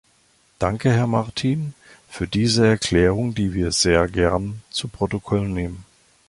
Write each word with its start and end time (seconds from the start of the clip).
Danke, 0.57 0.91
Herr 0.91 1.05
Martin, 1.05 1.75
für 2.09 2.25
diese 2.27 2.65
Erklärung, 2.65 3.35
die 3.35 3.53
wir 3.53 3.71
sehr 3.71 4.07
gern 4.07 4.63
zu 4.71 4.87
Protokoll 4.87 5.47
nehmen. 5.47 5.85